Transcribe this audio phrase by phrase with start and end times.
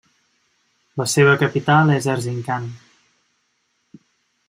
[1.01, 2.69] La seva capital és Erzincan.